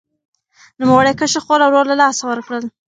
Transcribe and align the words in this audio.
نوموړي 0.79 1.13
کشره 1.19 1.41
خور 1.45 1.59
او 1.63 1.69
ورور 1.69 1.85
له 1.91 1.95
لاسه 2.01 2.23
ورکړل. 2.25 2.63